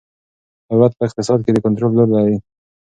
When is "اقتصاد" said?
1.07-1.39